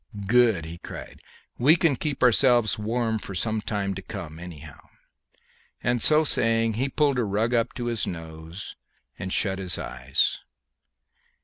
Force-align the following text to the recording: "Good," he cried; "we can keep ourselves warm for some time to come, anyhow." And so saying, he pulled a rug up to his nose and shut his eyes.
"Good," 0.25 0.65
he 0.65 0.79
cried; 0.79 1.21
"we 1.59 1.75
can 1.75 1.95
keep 1.95 2.23
ourselves 2.23 2.79
warm 2.79 3.19
for 3.19 3.35
some 3.35 3.61
time 3.61 3.93
to 3.93 4.01
come, 4.01 4.39
anyhow." 4.39 4.81
And 5.83 6.01
so 6.01 6.23
saying, 6.23 6.73
he 6.73 6.89
pulled 6.89 7.19
a 7.19 7.23
rug 7.23 7.53
up 7.53 7.75
to 7.75 7.85
his 7.85 8.07
nose 8.07 8.75
and 9.19 9.31
shut 9.31 9.59
his 9.59 9.77
eyes. 9.77 10.39